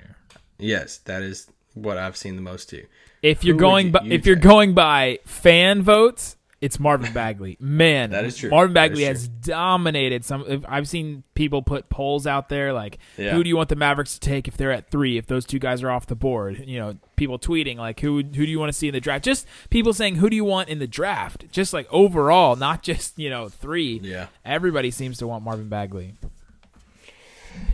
[0.58, 2.87] Yes, that is what I've seen the most too.
[3.22, 7.12] If you're Who going you- by, you if you're going by fan votes, it's Marvin
[7.14, 7.59] Bagley.
[7.61, 8.48] Man, That is true.
[8.48, 9.09] Marvin Bagley true.
[9.09, 10.64] has dominated some.
[10.66, 13.33] I've seen people put polls out there like, Yeah.
[13.35, 15.18] who do you want the Mavericks to take if they're at three?
[15.18, 18.22] If those two guys are off the board, you know, people tweeting like, who who
[18.22, 19.25] do you want to see in the draft?
[19.25, 21.44] Just people saying, who do you want in the draft?
[21.53, 24.01] Just like overall, not just you know three.
[24.03, 24.29] Yeah.
[24.44, 26.14] Everybody seems to want Marvin Bagley.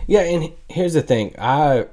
[0.06, 1.34] Yeah, and here's the thing.
[1.38, 1.86] I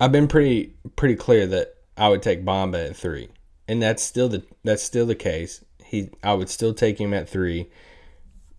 [0.00, 3.28] I've been pretty pretty clear that I would take Bomba at three,
[3.68, 5.64] and that's still the that's still the case.
[5.84, 7.70] He I would still take him at three.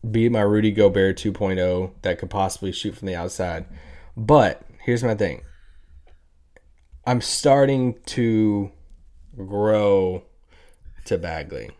[0.09, 3.65] Be my Rudy Gobert 2.0 that could possibly shoot from the outside.
[4.15, 5.41] But here's my thing.
[7.05, 8.71] I'm starting to
[9.35, 10.23] grow
[11.05, 11.71] to Bagley.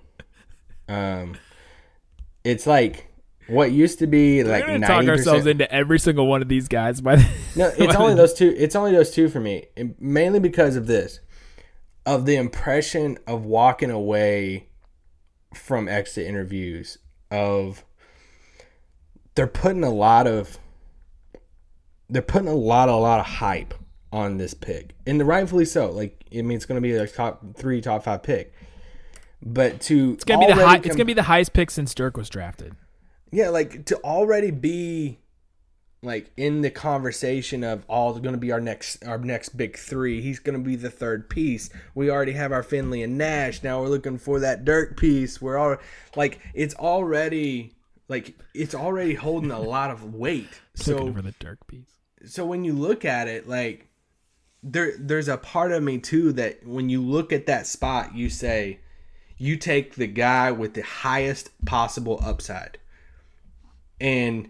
[0.89, 1.35] Um,
[2.43, 3.09] it's like
[3.47, 5.09] what used to be like We're gonna talk 90%.
[5.09, 6.99] ourselves into every single one of these guys.
[6.99, 8.53] By the, No, it's only those two.
[8.57, 9.67] It's only those two for me,
[9.99, 11.19] mainly because of this,
[12.09, 14.67] of the impression of walking away
[15.53, 16.97] from exit interviews
[17.29, 17.85] of
[19.35, 20.57] they're putting a lot of
[22.09, 23.75] they're putting a lot a lot of hype
[24.11, 25.91] on this pick, and rightfully so.
[25.91, 28.55] Like, I mean, it's going to be like top three, top five pick,
[29.43, 32.17] but to it's gonna be the high, It's gonna be the highest pick since Dirk
[32.17, 32.75] was drafted.
[33.31, 35.19] yeah, like to already be
[36.01, 40.21] like in the conversation of all going to be our next our next big three.
[40.21, 41.69] He's going to be the third piece.
[41.93, 43.63] We already have our Finley and Nash.
[43.63, 45.41] Now we're looking for that Dirk piece.
[45.41, 45.77] We're all
[46.15, 47.73] like it's already
[48.07, 50.61] like it's already holding a lot of weight.
[50.75, 51.91] So for the Dirk piece.
[52.25, 53.89] so when you look at it like
[54.63, 58.29] there there's a part of me too that when you look at that spot you
[58.29, 58.79] say
[59.37, 62.77] you take the guy with the highest possible upside
[63.99, 64.49] and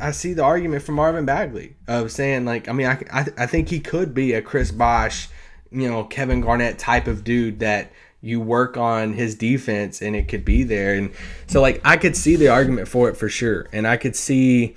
[0.00, 3.46] I see the argument from Marvin Bagley of saying like I mean I, I, I
[3.46, 5.28] think he could be a Chris Bosh,
[5.70, 10.28] you know Kevin Garnett type of dude that you work on his defense and it
[10.28, 11.12] could be there and
[11.46, 14.76] so like I could see the argument for it for sure and I could see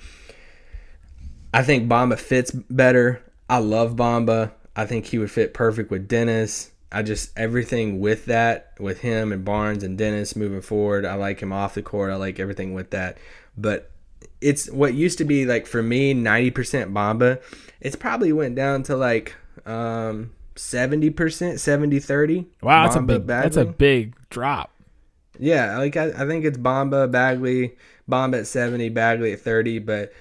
[1.52, 3.22] I think Bamba fits better.
[3.48, 4.50] I love Bamba.
[4.74, 6.72] I think he would fit perfect with Dennis.
[6.90, 11.04] I just everything with that with him and Barnes and Dennis moving forward.
[11.04, 12.10] I like him off the court.
[12.10, 13.18] I like everything with that.
[13.56, 13.90] But
[14.40, 16.52] it's what used to be like for me 90%
[16.92, 17.40] Bamba.
[17.80, 19.34] It's probably went down to like
[19.66, 22.46] um 70%, 70-30.
[22.62, 24.70] Wow, that's a big that's a big drop.
[25.38, 27.76] Yeah, like I, I think it's Bamba, Bagley,
[28.08, 30.12] Bamba at 70, Bagley at 30, but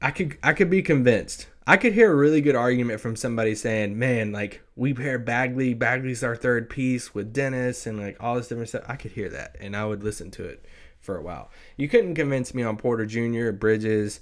[0.00, 1.46] I could I could be convinced.
[1.66, 5.74] I could hear a really good argument from somebody saying, "Man, like we pair Bagley,
[5.74, 9.28] Bagley's our third piece with Dennis and like all this different stuff." I could hear
[9.28, 10.64] that and I would listen to it
[11.00, 11.50] for a while.
[11.76, 14.20] You couldn't convince me on Porter Jr., Bridges,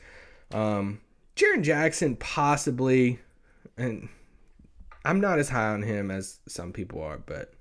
[0.52, 1.00] um
[1.36, 3.20] Jaren Jackson possibly
[3.76, 4.08] and
[5.04, 7.52] I'm not as high on him as some people are, but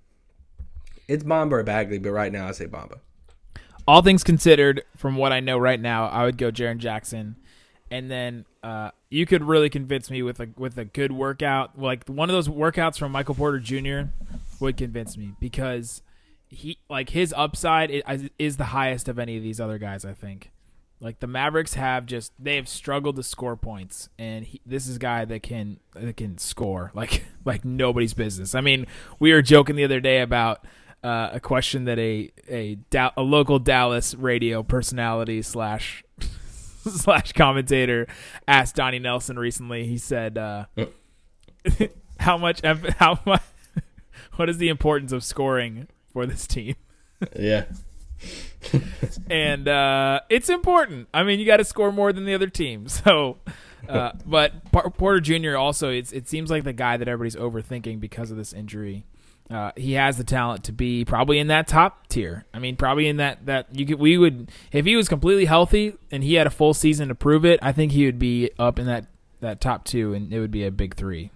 [1.07, 2.99] it's Bamba or Bagley, but right now I say Bamba.
[3.87, 7.35] all things considered, from what I know right now, I would go Jaren Jackson,
[7.89, 12.05] and then uh, you could really convince me with a with a good workout, like
[12.09, 14.09] one of those workouts from Michael Porter Jr.
[14.59, 16.01] would convince me because
[16.49, 20.05] he like his upside is, is the highest of any of these other guys.
[20.05, 20.51] I think.
[20.99, 24.95] Like the Mavericks have just they have struggled to score points, and he, this is
[24.95, 28.55] a guy that can that can score like like nobody's business.
[28.55, 28.87] I mean,
[29.19, 30.65] we were joking the other day about
[31.03, 32.77] uh, a question that a a
[33.15, 36.03] a local Dallas radio personality slash
[36.89, 38.07] slash commentator
[38.47, 39.85] asked Donnie Nelson recently.
[39.85, 40.65] He said, uh,
[42.19, 42.61] "How much?
[42.97, 43.43] How much?
[44.37, 46.73] What is the importance of scoring for this team?"
[47.37, 47.65] Yeah.
[49.29, 51.07] and uh, it's important.
[51.13, 52.87] I mean, you got to score more than the other team.
[52.97, 53.37] So,
[53.87, 55.55] uh, but Por- Porter Jr.
[55.55, 59.05] also, it's, it seems like the guy that everybody's overthinking because of this injury.
[59.51, 62.45] Uh, he has the talent to be probably in that top tier.
[62.53, 65.93] I mean, probably in that that you could we would if he was completely healthy
[66.11, 67.59] and he had a full season to prove it.
[67.61, 69.05] I think he would be up in that
[69.39, 71.31] that top two, and it would be a big three.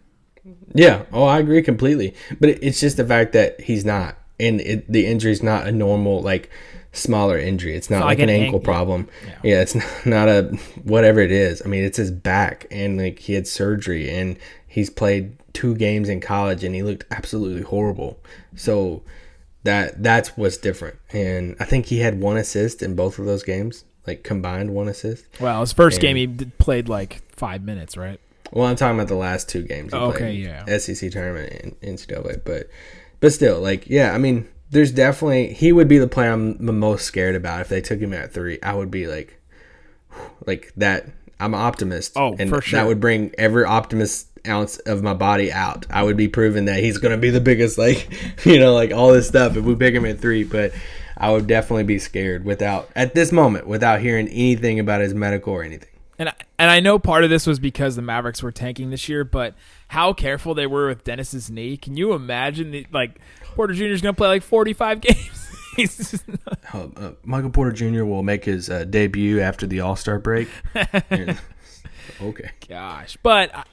[0.73, 1.03] Yeah.
[1.13, 2.15] Oh, I agree completely.
[2.39, 6.21] But it's just the fact that he's not, and it, the is not a normal
[6.21, 6.49] like
[6.93, 7.75] smaller injury.
[7.75, 9.07] It's not not like, an an ankle problem.
[9.43, 9.61] Yeah.
[9.61, 9.75] It's
[10.05, 10.43] not a
[10.83, 11.61] whatever it is.
[11.63, 16.09] I mean, it's his back, and like he had surgery, and he's played two games
[16.09, 18.19] in college, and he looked absolutely horrible.
[18.55, 19.03] So
[19.63, 20.97] that that's what's different.
[21.11, 24.87] And I think he had one assist in both of those games, like combined one
[24.87, 25.25] assist.
[25.39, 28.19] Well, his first And- game he played like five minutes, right?
[28.53, 29.93] Well, I'm talking about the last two games.
[29.93, 30.65] Okay, yeah.
[30.77, 32.69] SEC tournament and NCAA, but
[33.21, 36.73] but still, like, yeah, I mean, there's definitely he would be the player I'm the
[36.73, 38.59] most scared about if they took him at three.
[38.61, 39.39] I would be like,
[40.45, 41.07] like that.
[41.39, 42.13] I'm an optimist.
[42.17, 45.85] Oh, and for That would bring every optimist ounce of my body out.
[45.89, 48.11] I would be proving that he's gonna be the biggest, like,
[48.45, 50.43] you know, like all this stuff if we pick him at three.
[50.43, 50.73] But
[51.17, 55.53] I would definitely be scared without at this moment without hearing anything about his medical
[55.53, 55.89] or anything.
[56.17, 59.09] And I, and I know part of this was because the Mavericks were tanking this
[59.09, 59.55] year, but
[59.91, 61.75] how careful they were with Dennis's knee.
[61.75, 63.19] Can you imagine the like
[63.55, 63.87] Porter Jr.
[63.87, 65.01] is going to play like 45
[65.77, 66.23] games?
[66.73, 68.05] Uh, uh, Michael Porter Jr.
[68.05, 70.47] will make his uh, debut after the All Star break.
[72.21, 72.51] Okay.
[72.69, 73.17] gosh.
[73.21, 73.63] But I,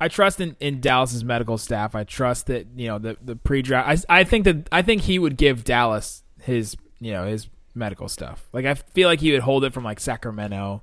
[0.00, 1.94] I trust in, in Dallas's medical staff.
[1.94, 5.18] I trust that, you know, the the pre-draft I I think that I think he
[5.20, 8.48] would give Dallas his, you know, his medical stuff.
[8.52, 10.82] Like I feel like he would hold it from like Sacramento.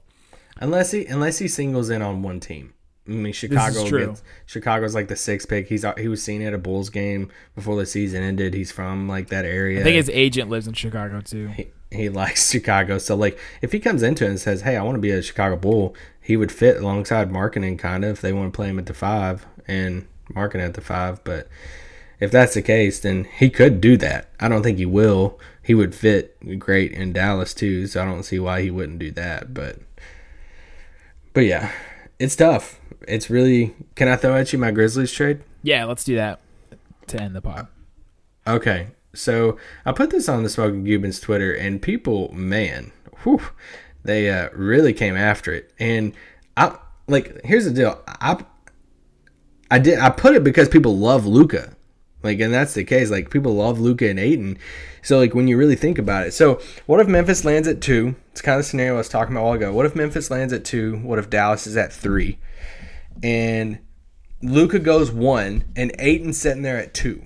[0.58, 2.74] Unless he unless he singles in on one team.
[3.08, 5.68] I mean, Chicago gets Chicago's like the sixth pick.
[5.68, 8.54] He's he was seen at a Bulls game before the season ended.
[8.54, 9.80] He's from like that area.
[9.80, 11.48] I think his agent lives in Chicago too.
[11.48, 13.00] he, he likes Chicago.
[13.00, 15.22] So like if he comes into it and says, "Hey, I want to be a
[15.22, 18.78] Chicago Bull," he would fit alongside Markkanen kind of if they want to play him
[18.78, 21.24] at the five and Markkanen at the five.
[21.24, 21.48] But
[22.20, 24.30] if that's the case, then he could do that.
[24.40, 25.40] I don't think he will.
[25.64, 29.12] He would fit great in Dallas too, so I don't see why he wouldn't do
[29.12, 29.56] that.
[29.56, 29.80] But
[31.34, 31.72] but yeah,
[32.20, 32.80] it's tough.
[33.08, 33.76] It's really.
[33.96, 35.42] Can I throw at you my Grizzlies trade?
[35.64, 36.40] Yeah, let's do that
[37.08, 37.68] to end the pod.
[38.48, 42.92] Okay, so I put this on the Smoking Cubans Twitter, and people, man,
[43.24, 43.42] whew,
[44.04, 45.72] they uh, really came after it.
[45.80, 46.14] And
[46.58, 48.02] I like, here's the deal.
[48.08, 48.44] I
[49.70, 51.76] I did I put it because people love Luka,
[52.24, 53.12] like, and that's the case.
[53.12, 54.58] Like, people love Luka and Ayton.
[55.04, 58.16] So, like, when you really think about it, so what if Memphis lands at two?
[58.32, 59.74] It's kind of the scenario I was talking about a while ago.
[59.74, 60.98] What if Memphis lands at two?
[60.98, 62.38] What if Dallas is at three?
[63.24, 63.80] And
[64.42, 67.24] Luka goes one, and Ayton's sitting there at two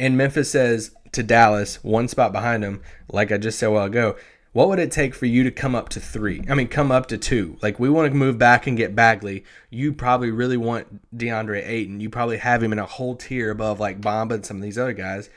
[0.00, 2.80] and Memphis says to Dallas, one spot behind him,
[3.12, 4.16] like I just said a while ago,
[4.52, 6.42] What would it take for you to come up to three?
[6.48, 7.58] I mean, come up to two.
[7.60, 9.44] Like we want to move back and get Bagley.
[9.68, 12.00] You probably really want DeAndre Ayton.
[12.00, 14.78] You probably have him in a whole tier above like Bamba and some of these
[14.78, 15.28] other guys.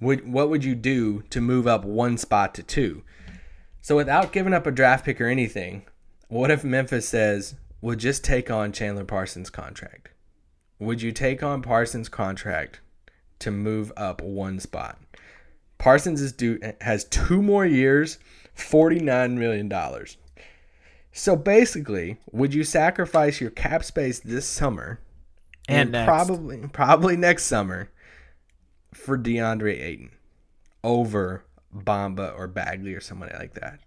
[0.00, 3.02] Would what would you do to move up one spot to two?
[3.82, 5.82] So without giving up a draft pick or anything,
[6.28, 10.10] what if Memphis says, "We'll just take on Chandler Parsons' contract"?
[10.78, 12.80] Would you take on Parsons' contract
[13.40, 14.98] to move up one spot?
[15.78, 18.18] Parsons is due has two more years,
[18.54, 20.16] forty nine million dollars.
[21.12, 25.00] So basically, would you sacrifice your cap space this summer
[25.68, 26.06] And next.
[26.06, 27.90] probably probably next summer
[28.94, 30.10] for DeAndre Ayton
[30.84, 33.80] over Bamba or Bagley or somebody like that?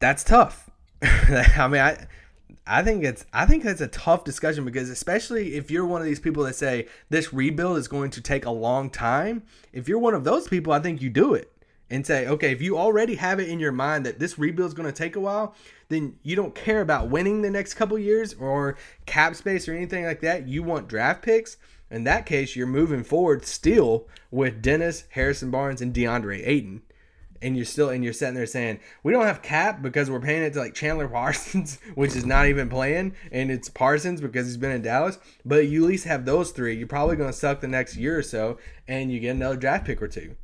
[0.00, 0.68] That's tough.
[1.02, 2.06] I mean, I
[2.70, 6.06] I think it's I think that's a tough discussion because especially if you're one of
[6.06, 9.98] these people that say this rebuild is going to take a long time, if you're
[9.98, 11.50] one of those people, I think you do it
[11.90, 14.74] and say, okay, if you already have it in your mind that this rebuild is
[14.74, 15.56] going to take a while,
[15.88, 20.04] then you don't care about winning the next couple years or cap space or anything
[20.04, 20.46] like that.
[20.46, 21.56] You want draft picks.
[21.90, 26.82] In that case, you're moving forward still with Dennis, Harrison Barnes, and DeAndre Ayton
[27.42, 30.42] and you're still and you're sitting there saying we don't have cap because we're paying
[30.42, 34.56] it to like Chandler Parsons, which is not even playing, and it's Parsons because he's
[34.56, 35.18] been in Dallas.
[35.44, 36.76] But you at least have those three.
[36.76, 39.86] You're probably going to suck the next year or so, and you get another draft
[39.86, 40.36] pick or two.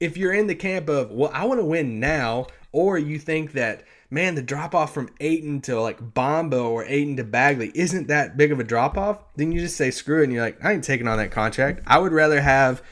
[0.00, 3.52] If you're in the camp of well, I want to win now, or you think
[3.52, 8.08] that man, the drop off from Ayton to like Bamba or Ayton to Bagley isn't
[8.08, 10.62] that big of a drop off, then you just say screw it, and you're like,
[10.64, 11.80] I ain't taking on that contract.
[11.86, 12.82] I would rather have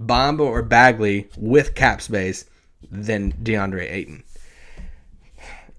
[0.00, 2.44] Bamba or Bagley with cap space
[2.90, 4.24] than DeAndre Ayton.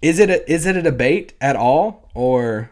[0.02, 2.72] Is it a is it a debate at all, or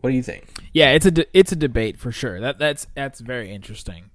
[0.00, 0.44] what do you think?
[0.72, 2.40] Yeah, it's a de- it's a debate for sure.
[2.40, 4.10] That that's that's very interesting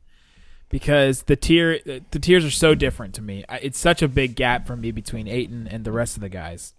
[0.70, 3.46] because the tier the tiers are so different to me.
[3.62, 6.74] It's such a big gap for me between Ayton and the rest of the guys.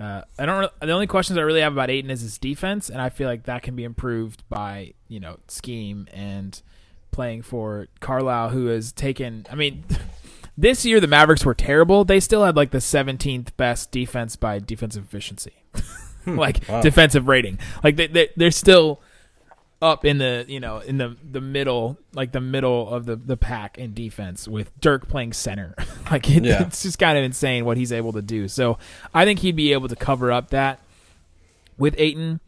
[0.00, 0.70] Uh, I don't.
[0.80, 3.44] The only questions I really have about Ayton is his defense, and I feel like
[3.44, 6.60] that can be improved by you know scheme and
[7.10, 9.46] playing for Carlisle, who has taken.
[9.50, 9.84] I mean,
[10.58, 12.04] this year the Mavericks were terrible.
[12.04, 15.54] They still had like the 17th best defense by defensive efficiency,
[16.24, 16.36] hmm.
[16.36, 17.58] like defensive rating.
[17.84, 19.00] Like they, they they're still
[19.80, 23.36] up in the you know in the the middle like the middle of the the
[23.36, 25.76] pack in defense with Dirk playing center.
[26.10, 26.62] like it, Yeah.
[26.62, 28.48] it's just kind of insane what he's able to do.
[28.48, 28.78] So
[29.14, 30.80] I think he'd be able to cover up that
[31.78, 32.40] with Ayton.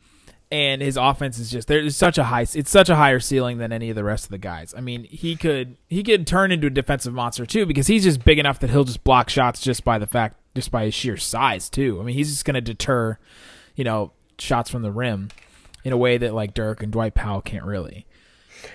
[0.53, 3.73] And his offense is just there's such a high it's such a higher ceiling than
[3.73, 4.75] any of the rest of the guys.
[4.77, 8.25] I mean, he could he could turn into a defensive monster too because he's just
[8.25, 11.17] big enough that he'll just block shots just by the fact just by his sheer
[11.17, 12.01] size too.
[12.01, 13.19] I mean, he's just going to deter,
[13.77, 15.29] you know, shots from the rim
[15.85, 18.07] in a way that like Dirk and Dwight Powell can't really.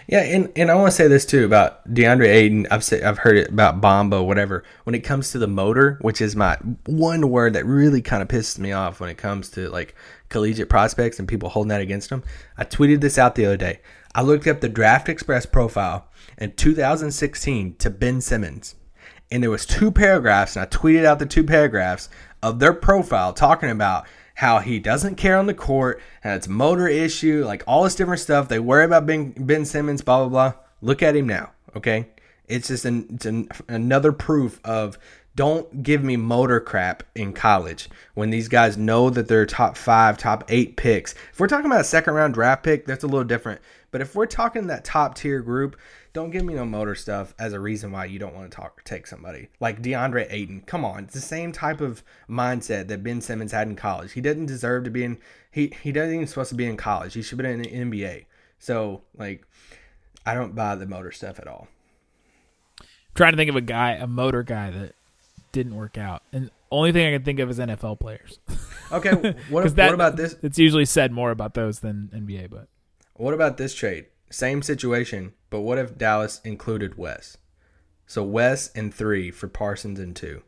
[0.07, 2.67] Yeah, and, and I want to say this too about DeAndre Ayton.
[2.71, 4.63] I've said I've heard it about Bamba, whatever.
[4.83, 8.27] When it comes to the motor, which is my one word that really kind of
[8.27, 9.95] pisses me off when it comes to like
[10.29, 12.23] collegiate prospects and people holding that against them.
[12.57, 13.79] I tweeted this out the other day.
[14.13, 16.07] I looked up the Draft Express profile
[16.37, 18.75] in 2016 to Ben Simmons,
[19.31, 22.09] and there was two paragraphs, and I tweeted out the two paragraphs
[22.41, 26.87] of their profile talking about how he doesn't care on the court, and it's motor
[26.87, 28.47] issue, like all this different stuff.
[28.47, 30.61] They worry about Ben, ben Simmons, blah blah blah.
[30.81, 32.09] Look at him now, okay?
[32.47, 34.99] It's just an, it's an, another proof of
[35.35, 40.17] don't give me motor crap in college when these guys know that they're top five,
[40.17, 41.13] top eight picks.
[41.31, 43.59] If we're talking about a second round draft pick, that's a little different.
[43.91, 45.77] But if we're talking that top tier group,
[46.13, 48.81] don't give me no motor stuff as a reason why you don't want to talk
[48.85, 50.61] take somebody like DeAndre Ayton.
[50.61, 54.13] Come on, it's the same type of mindset that Ben Simmons had in college.
[54.13, 55.17] He didn't deserve to be in.
[55.51, 57.13] He he doesn't even supposed to be in college.
[57.13, 58.25] He should be in the NBA.
[58.57, 59.45] So like,
[60.25, 61.67] I don't buy the motor stuff at all.
[63.13, 64.95] trying to think of a guy, a motor guy that
[65.55, 68.37] didn't work out, and only thing I can think of is NFL players.
[68.91, 69.11] Okay,
[69.49, 70.35] what, if, that- what about this?
[70.43, 72.67] It's usually said more about those than NBA, but
[73.15, 74.07] What about this trade?
[74.29, 77.37] Same situation, but what if Dallas included Wes?
[78.05, 80.43] So Wes and three for Parsons and two.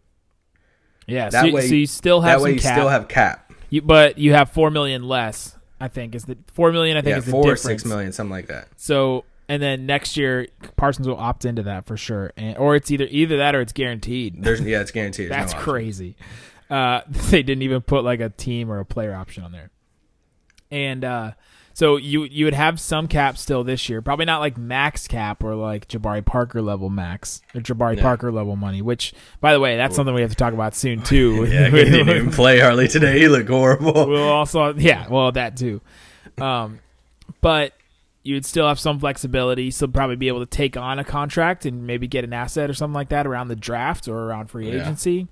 [1.07, 1.29] yeah.
[1.29, 3.53] That so, you- way, so you still have that way you cap, still have cap.
[3.69, 5.55] you, but you have four million less.
[5.79, 6.97] I think is the four million.
[6.97, 8.67] I think Yeah, is four or six million, something like that.
[8.75, 12.91] So and then next year Parsons will opt into that for sure, and or it's
[12.91, 14.43] either either that or it's guaranteed.
[14.43, 15.29] There's yeah, it's guaranteed.
[15.31, 16.15] There's That's no crazy.
[16.69, 19.69] Uh, they didn't even put like a team or a player option on there.
[20.69, 21.31] And uh,
[21.73, 25.43] so you you would have some cap still this year, probably not like max cap
[25.45, 28.01] or like Jabari Parker level max or Jabari Yeah.
[28.01, 28.81] Parker level money.
[28.81, 31.45] Which, by the way, that's something we have to talk about soon too.
[31.45, 33.17] Yeah, he didn't even play hardly today.
[33.17, 34.07] He looked horrible.
[34.09, 35.79] we'll also yeah well that too
[36.37, 36.79] um
[37.41, 37.71] but
[38.27, 41.87] you'd still have some flexibility so probably be able to take on a contract and
[41.87, 44.81] maybe get an asset or something like that around the draft or around free Yeah.
[44.81, 45.27] agency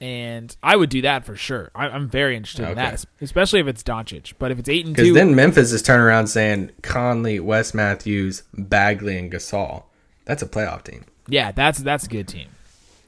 [0.00, 1.70] and I would do that for sure.
[1.76, 4.32] I, I'm very interested in that, especially if it's Doncic.
[4.38, 8.42] But if it's eight and two, then Memphis is turning around saying Conley, Wes Matthews,
[8.52, 9.84] Bagley, and Gasol.
[10.24, 11.04] That's a playoff team.
[11.28, 12.48] yeah, that's that's a good team.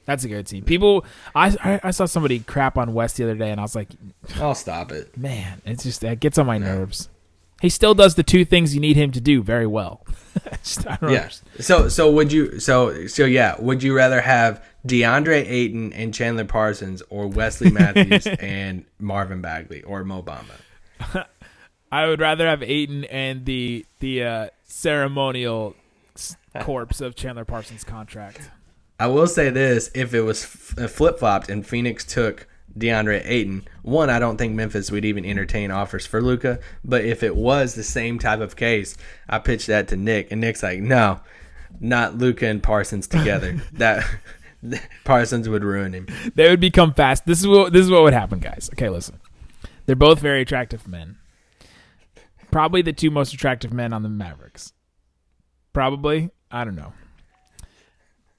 [0.04, 0.62] That's a good team.
[0.64, 1.04] People,
[1.34, 3.88] I, I saw somebody crap on West the other day, and I was like,
[4.36, 5.16] I'll stop it.
[5.16, 7.08] man, it's just that gets on my nerves.
[7.62, 10.04] He still does the two things you need him to do very well.
[10.62, 11.20] Just- I don't Yeah.
[11.22, 11.64] understand.
[11.64, 16.44] So so would you so so yeah, would you rather have DeAndre Ayton and Chandler
[16.44, 21.26] Parsons or Wesley Matthews and Marvin Bagley or Mo Bamba?
[21.92, 25.76] I would rather have Ayton and the the uh, ceremonial
[26.60, 28.50] corpse of Chandler Parsons' contract.
[28.98, 32.46] I will say this: if it was f- flip flopped and Phoenix took
[32.76, 36.58] DeAndre Ayton, one, I don't think Memphis would even entertain offers for Luka.
[36.84, 38.96] But if it was the same type of case,
[39.28, 41.20] I pitched that to Nick, and Nick's like, "No,
[41.80, 43.60] not Luka and Parsons together.
[43.74, 44.04] that
[45.04, 47.26] Parsons would ruin him." They would become fast.
[47.26, 48.68] This is what this is what would happen, guys.
[48.72, 49.20] Okay, listen.
[49.86, 51.18] They're both very attractive men.
[52.50, 54.72] Probably the two most attractive men on the Mavericks.
[55.72, 56.92] Probably, I don't know.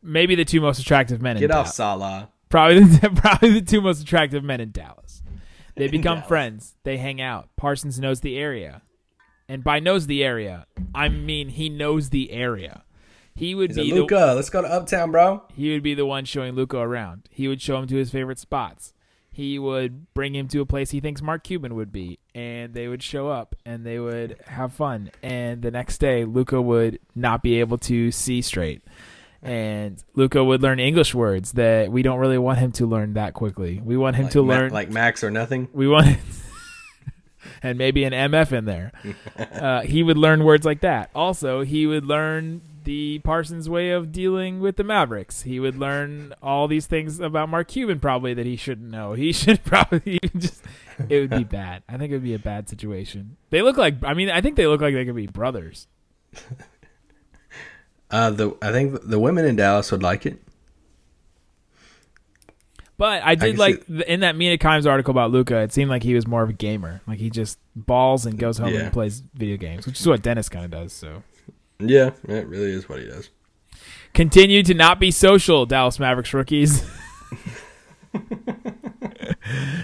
[0.02, 1.38] Maybe the two most attractive men.
[1.38, 1.76] Get in off Dallas.
[1.76, 2.30] Salah.
[2.56, 5.22] Probably, the, probably the two most attractive men in Dallas.
[5.78, 6.74] They become friends.
[6.84, 7.50] They hang out.
[7.58, 8.82] Parsons knows the area,
[9.50, 12.86] and by knows the area, I mean he knows the area.
[13.36, 15.44] He would He's like, be the, Luka, let's go to Uptown, bro.
[15.54, 17.28] he would be the one showing Luka around.
[17.30, 18.94] He would show him to his favorite spots.
[19.30, 22.88] He would bring him to a place he thinks Mark Cuban would be, and they
[22.88, 25.12] would show up and they would have fun.
[25.22, 28.82] And the next day, Luka would not be able to see straight,
[29.46, 33.34] and Luka would learn English words that we don't really want him to learn that
[33.34, 33.82] quickly.
[33.84, 35.70] We want him Like, to Ma- learn like Max or nothing.
[35.74, 36.18] we want
[37.64, 38.92] and maybe an MF in there.
[39.38, 41.10] Uh, he would learn words like that.
[41.14, 45.42] Also, he would learn the Parsons way of dealing with the Mavericks.
[45.42, 49.14] He would learn all these things about Mark Cuban probably that he shouldn't know.
[49.14, 50.64] He should probably just
[51.10, 51.84] it would be bad.
[51.90, 53.38] I think it would be a bad situation.
[53.50, 55.88] They look like I mean, I think they look like they could be brothers.
[58.12, 60.42] Uh, the I think the women in Dallas would like it.
[62.98, 65.58] But I did can like see- in that Mina Kimes article about Luka.
[65.60, 67.02] It seemed like he was more of a gamer.
[67.08, 68.82] Like he just balls and goes home Yeah.
[68.82, 70.94] and plays video games, which is what Dennis kind of does.
[70.94, 71.22] So
[71.80, 73.30] Yeah, it really is what he does.
[74.14, 76.82] Continue to not be social, Dallas Mavericks rookies.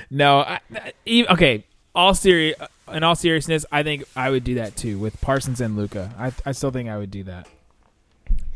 [0.10, 0.60] no, I,
[1.06, 1.66] I- okay.
[1.94, 2.56] All seri-
[2.94, 6.14] in all seriousness, I think I would do that too with Parsons and Luka.
[6.18, 7.50] I, I still think I would do that.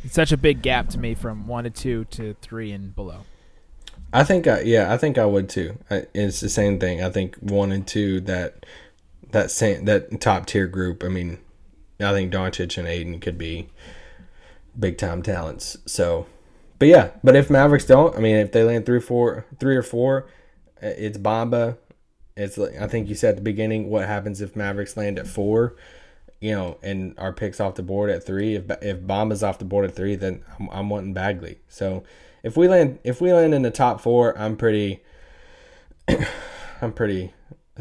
[0.06, 3.22] It's such a big gap to me from one to two to three and below.
[4.14, 5.80] I think, I, yeah, I think I would too.
[5.90, 7.04] I, it's the same thing.
[7.04, 8.68] I think one and two that
[9.32, 11.04] that same that top tier group.
[11.04, 11.40] I mean,
[12.00, 13.68] I think Doncic and Ayton could be
[14.80, 15.76] big time talents.
[15.88, 16.28] So,
[16.78, 19.84] but yeah, but if Mavericks don't, I mean, if they land three, four, three or
[19.84, 20.28] four,
[20.82, 21.78] it's Bamba.
[22.38, 23.90] It's like I think you said at the beginning.
[23.90, 25.76] What happens if Mavericks land at four?
[26.40, 28.56] You know, and our picks off the board at three.
[28.56, 31.60] If if Bamba's off the board at three, then I'm, I'm wanting Bagley.
[31.68, 32.04] So
[32.44, 35.02] if we land if we land in the top four, I'm pretty.
[36.82, 37.34] I'm pretty.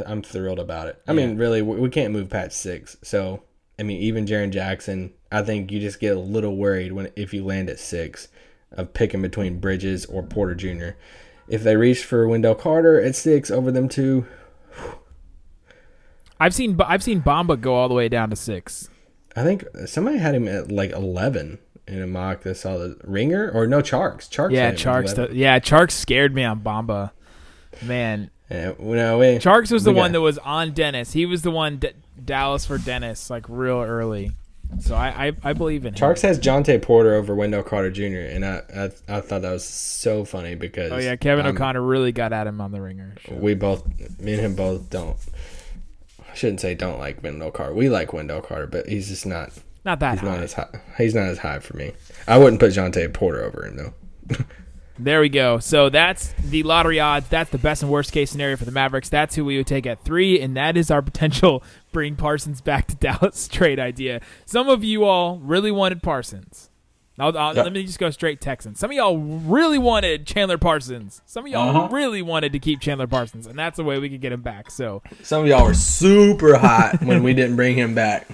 [0.07, 1.01] I'm thrilled about it.
[1.07, 2.97] I mean, really, we, we can't move past six.
[3.03, 3.43] So
[3.79, 7.35] I mean, even Jaren Jackson, I think you just get a little worried when if
[7.35, 8.29] you land at six,
[8.77, 10.97] of picking between Bridges or Porter Jr.
[11.49, 14.27] If they reach for Wendell Carter at six over them two,
[16.45, 18.88] I've seen I've seen Bamba go all the way down to six.
[19.36, 23.51] I think somebody had him at like eleven in a mock that saw the ringer
[23.51, 24.28] or no Charks.
[24.28, 24.53] Charks.
[24.53, 25.14] Yeah, Charks.
[25.16, 25.36] 11.
[25.36, 27.11] yeah, Charks scared me on Bamba.
[27.82, 31.12] Man, Yeah, no, we, Charks was the one got- that was on Dennis.
[31.12, 31.90] He was the one D-
[32.24, 34.30] Dallas for Dennis, like real early.
[34.80, 35.99] So I I, I believe in him.
[35.99, 38.28] Charks has Jontay Porter over Wendell Carter Jr.
[38.34, 38.84] and I, I
[39.16, 42.47] I thought that was so funny because Oh yeah, Kevin um, O'Connor really got at
[42.47, 43.14] him on the ringer.
[43.20, 43.34] show.
[43.34, 43.86] we both
[44.20, 45.16] me and him both don't
[46.35, 47.74] I shouldn't say don't like Wendell Carter.
[47.74, 49.53] We like Wendell Carter, but he's just not
[49.85, 50.26] Not that he's high.
[50.35, 50.80] not as high.
[50.99, 51.93] He's not as high for me.
[52.26, 53.95] I wouldn't put Jontay Porter over him though.
[54.99, 55.61] There we go.
[55.61, 57.28] So that's the lottery odds.
[57.28, 59.09] That's the best and worst case scenario for the Mavericks.
[59.09, 61.62] That's who we would take at three, and that is our potential
[61.93, 64.20] bring Parsons back to Dallas trade idea.
[64.45, 66.68] Some of you all really wanted Parsons.
[67.19, 67.62] I'll, I'll- Yeah.
[67.62, 68.79] Let me just go straight Texans.
[68.81, 71.23] Some of y'all really wanted Chandler Parsons.
[71.27, 71.89] Some of y'all Uh-huh.
[71.95, 74.71] really wanted to keep Chandler Parsons, and that's the way we could get him back.
[74.71, 78.27] So, Some of y'all were super hot when we didn't bring him back.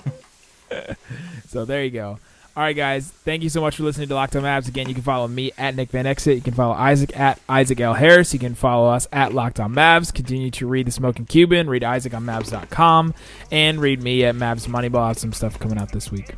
[1.48, 2.18] so there you go.
[2.56, 3.08] All right, guys.
[3.08, 4.66] Thank you so much for listening to Locked On Mavs.
[4.68, 6.34] Again, you can follow me at Nick Van Exit.
[6.34, 7.94] You can follow Isaac at Isaac L.
[7.94, 8.32] Harris.
[8.34, 10.12] You can follow us at Locked On Mavs.
[10.12, 11.70] Continue to read The Smoking Cuban.
[11.70, 13.14] Read Isaac on Mavs.com.
[13.52, 14.98] And read me at Mavs Moneyball.
[15.02, 16.34] I have some stuff coming out this week.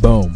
[0.00, 0.30] Bom.